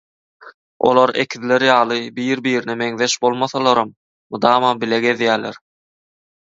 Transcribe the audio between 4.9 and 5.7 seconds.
gezýäler.